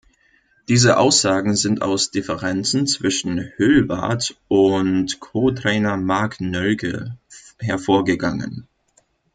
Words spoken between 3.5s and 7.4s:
Höllwarth und Co-Trainer Marc Nölke